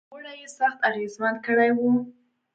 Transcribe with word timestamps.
نوموړي 0.07 0.33
یې 0.41 0.47
سخت 0.57 0.79
اغېزمن 0.89 1.35
کړی 1.45 1.69
و 1.77 1.79